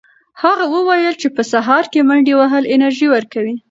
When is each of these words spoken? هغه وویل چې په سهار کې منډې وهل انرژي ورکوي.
هغه 0.43 0.65
وویل 0.75 1.15
چې 1.21 1.27
په 1.35 1.41
سهار 1.51 1.83
کې 1.91 1.99
منډې 2.07 2.33
وهل 2.39 2.63
انرژي 2.73 3.07
ورکوي. 3.11 3.53